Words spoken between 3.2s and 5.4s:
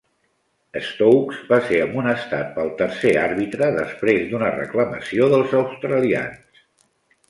àrbitre després d'una reclamació